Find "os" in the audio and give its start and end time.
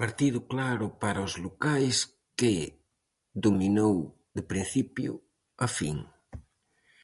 1.28-1.34